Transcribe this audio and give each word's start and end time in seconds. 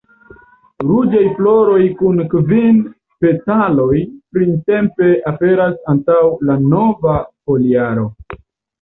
Ruĝaj 0.85 1.19
floroj 1.35 1.81
kun 1.99 2.23
kvin 2.31 2.81
petaloj 3.27 4.01
printempe 4.39 5.13
aperas 5.35 5.81
antaŭ 5.97 6.21
la 6.51 6.61
nova 6.75 7.19
foliaro. 7.27 8.13